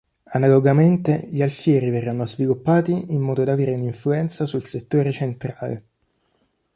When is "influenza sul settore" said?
3.83-5.11